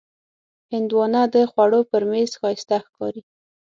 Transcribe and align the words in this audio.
هندوانه 0.71 1.21
د 1.33 1.35
خوړو 1.51 1.79
پر 1.89 2.03
میز 2.11 2.31
ښایسته 2.39 2.77
ښکاري. 2.85 3.21